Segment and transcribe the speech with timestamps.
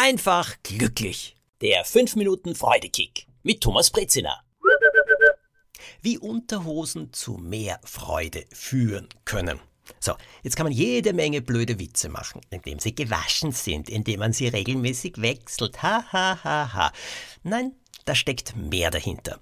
[0.00, 1.36] einfach glücklich.
[1.60, 4.42] Der 5 Minuten Freudekick mit Thomas Brezina.
[6.00, 9.60] Wie Unterhosen zu mehr Freude führen können.
[9.98, 14.32] So, jetzt kann man jede Menge blöde Witze machen, indem sie gewaschen sind, indem man
[14.32, 15.82] sie regelmäßig wechselt.
[15.82, 16.92] Ha, ha, ha, ha.
[17.42, 17.74] Nein,
[18.06, 19.38] da steckt mehr dahinter.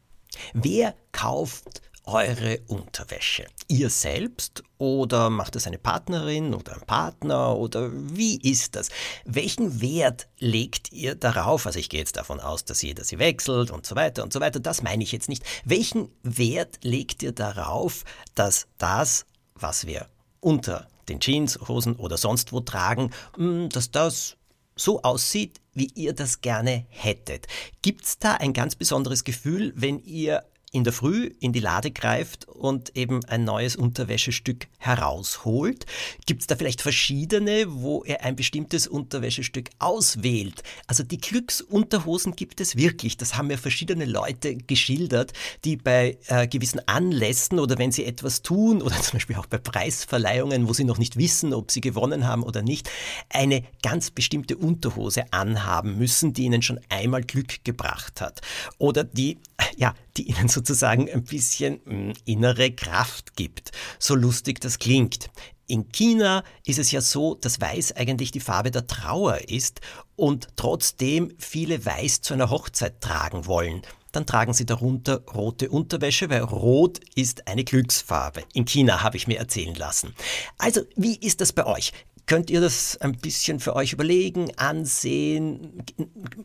[0.54, 3.46] Wer kauft eure Unterwäsche?
[3.68, 8.88] Ihr selbst oder macht es eine Partnerin oder ein Partner oder wie ist das?
[9.24, 11.66] Welchen Wert legt ihr darauf?
[11.66, 14.40] Also ich gehe jetzt davon aus, dass jeder sie wechselt und so weiter und so
[14.40, 14.58] weiter.
[14.58, 15.44] Das meine ich jetzt nicht.
[15.64, 20.06] Welchen Wert legt ihr darauf, dass das, was wir
[20.40, 24.36] unter den Jeans, Hosen oder sonst wo tragen, hm, dass das
[24.76, 27.46] so aussieht, wie ihr das gerne hättet.
[27.82, 31.90] Gibt es da ein ganz besonderes Gefühl, wenn ihr in der Früh in die Lade
[31.90, 35.86] greift und eben ein neues Unterwäschestück herausholt?
[36.26, 40.62] Gibt es da vielleicht verschiedene, wo er ein bestimmtes Unterwäschestück auswählt?
[40.86, 43.16] Also die Glücksunterhosen gibt es wirklich.
[43.16, 45.32] Das haben mir verschiedene Leute geschildert,
[45.64, 49.58] die bei äh, gewissen Anlässen oder wenn sie etwas tun oder zum Beispiel auch bei
[49.58, 52.90] Preisverleihungen, wo sie noch nicht wissen, ob sie gewonnen haben oder nicht,
[53.30, 58.40] eine ganz bestimmte Unterhose anhaben müssen, die ihnen schon einmal Glück gebracht hat.
[58.78, 59.38] Oder die,
[59.76, 63.72] ja, die ihnen sozusagen ein bisschen mh, hm, innere Kraft gibt.
[63.98, 65.30] So lustig das klingt.
[65.66, 69.82] In China ist es ja so, dass Weiß eigentlich die Farbe der Trauer ist
[70.16, 73.82] und trotzdem viele Weiß zu einer Hochzeit tragen wollen.
[74.12, 78.44] Dann tragen sie darunter rote Unterwäsche, weil Rot ist eine Glücksfarbe.
[78.54, 80.14] In China habe ich mir erzählen lassen.
[80.56, 81.92] Also, wie ist das bei euch?
[82.28, 85.82] Könnt ihr das ein bisschen für euch überlegen, ansehen?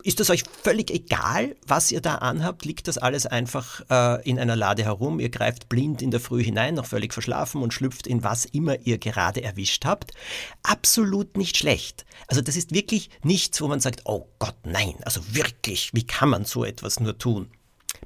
[0.04, 2.64] Ist es euch völlig egal, was ihr da anhabt?
[2.64, 5.20] Liegt das alles einfach äh, in einer Lade herum?
[5.20, 8.80] Ihr greift blind in der Früh hinein, noch völlig verschlafen und schlüpft in was immer
[8.86, 10.14] ihr gerade erwischt habt?
[10.64, 12.06] Absolut nicht schlecht.
[12.28, 16.30] Also das ist wirklich nichts, wo man sagt, oh Gott, nein, also wirklich, wie kann
[16.30, 17.50] man so etwas nur tun?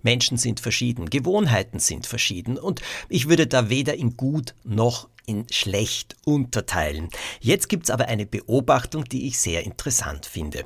[0.01, 5.45] Menschen sind verschieden, Gewohnheiten sind verschieden und ich würde da weder in gut noch in
[5.51, 7.09] schlecht unterteilen.
[7.39, 10.65] Jetzt gibt's aber eine Beobachtung, die ich sehr interessant finde.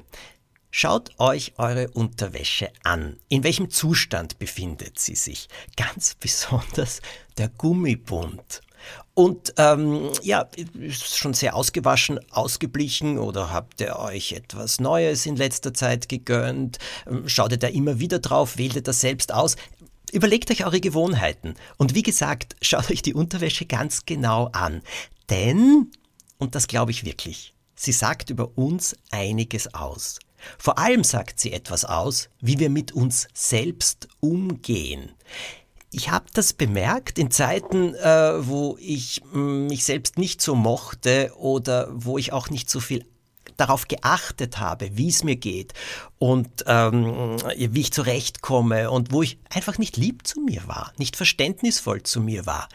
[0.73, 3.17] Schaut euch eure Unterwäsche an.
[3.27, 5.49] In welchem Zustand befindet sie sich?
[5.75, 7.01] Ganz besonders
[7.37, 8.61] der Gummibund.
[9.13, 15.35] Und ähm, ja, ist schon sehr ausgewaschen, ausgeblichen oder habt ihr euch etwas Neues in
[15.35, 16.79] letzter Zeit gegönnt?
[17.05, 18.57] Ähm, schaut ihr da immer wieder drauf?
[18.57, 19.57] Wählt ihr das selbst aus?
[20.11, 24.81] Überlegt euch eure Gewohnheiten und wie gesagt, schaut euch die Unterwäsche ganz genau an.
[25.29, 25.91] Denn,
[26.37, 30.19] und das glaube ich wirklich, sie sagt über uns einiges aus.
[30.57, 35.11] Vor allem sagt sie etwas aus, wie wir mit uns selbst umgehen.
[35.91, 40.55] Ich habe das bemerkt in Zeiten, äh, wo ich mh, mm, mich selbst nicht so
[40.55, 43.05] mochte oder wo ich auch nicht so viel
[43.57, 45.73] darauf geachtet habe, wie es mir geht
[46.17, 51.15] und ähm, wie ich zurechtkomme und wo ich einfach nicht lieb zu mir war, nicht
[51.15, 52.69] verständnisvoll zu mir war.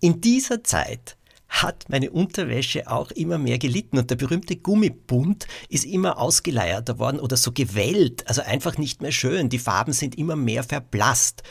[0.00, 1.16] In dieser Zeit
[1.50, 7.18] hat meine Unterwäsche auch immer mehr gelitten und der berühmte Gummibund ist immer ausgeleierter worden
[7.18, 9.48] oder so gewellt, also einfach nicht mehr schön.
[9.48, 11.42] Die Farben sind immer mehr verblasst.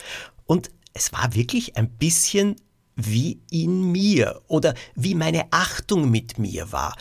[0.46, 2.56] Und es war wirklich ein bisschen
[2.96, 6.96] wie in mir oder wie meine Achtung mit mir war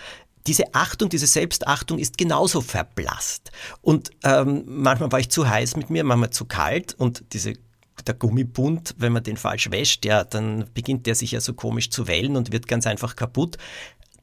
[0.50, 3.52] diese Achtung, diese Selbstachtung ist genauso verblasst.
[3.82, 7.54] Und ähm, manchmal war ich zu heiß mit mir, manchmal zu kalt und diese
[8.08, 11.92] der Gummibund, wenn man den falsch wäscht, ja, dann beginnt der sich ja so komisch
[11.92, 13.58] zu wellen und wird ganz einfach kaputt.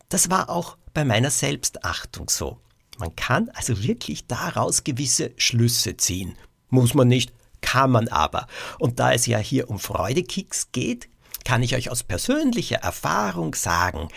[0.08, 2.58] Das war auch bei meiner Selbstachtung so.
[2.98, 6.34] Man kann also wirklich daraus gewisse Schlüsse ziehen.
[6.70, 8.46] Muss man nicht, kann man aber.
[8.78, 11.08] Und da es ja hier um Freudekicks geht,
[11.46, 14.08] kann ich euch aus persönlicher Erfahrung sagen,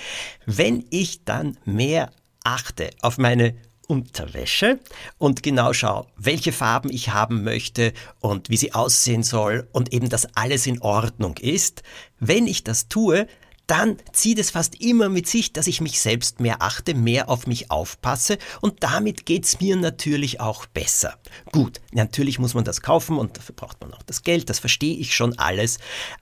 [0.48, 2.12] wenn ich dann mehr
[2.44, 4.80] achte auf meine Unterwäsche
[5.20, 10.10] und genau schaue, welche Farben ich haben möchte und wie sie aussehen soll und eben,
[10.10, 11.84] dass alles in Ordnung ist.
[12.20, 13.28] Wenn ich das tue,
[13.70, 17.46] dann zieht es fast immer mit sich, dass ich mich selbst mehr achte, mehr auf
[17.46, 21.20] mich aufpasse und damit geht's mir natürlich auch besser.
[21.52, 24.98] Gut, natürlich muss man das kaufen und dafür braucht man auch das Geld, das verstehe
[24.98, 25.78] ich schon alles,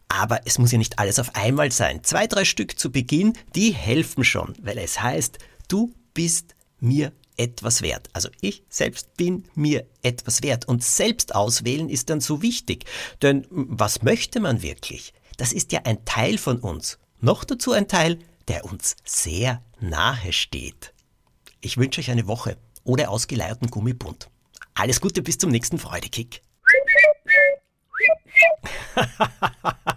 [0.09, 2.03] aber es muss ja nicht alles auf einmal sein.
[2.03, 5.37] Zwei, drei Stück zu Beginn, die helfen schon, weil es heißt,
[5.67, 8.09] du bist mir etwas wert.
[8.13, 12.85] Also ich selbst bin mir etwas wert und selbst auswählen ist dann so wichtig.
[13.21, 15.13] Denn was möchte man wirklich?
[15.37, 16.97] Das ist ja ein Teil von uns.
[17.19, 20.93] Noch dazu ein Teil, der uns sehr nahe steht.
[21.61, 24.29] Ich wünsche euch eine Woche ohne ausgeleierten Gummibund.
[24.73, 26.41] Alles Gute bis zum nächsten Freudekick.